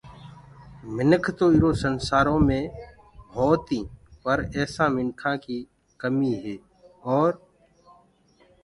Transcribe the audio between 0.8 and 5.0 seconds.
مِنک تو ايرو سنسآرو مي ڀوتيٚنٚ پر ايسآ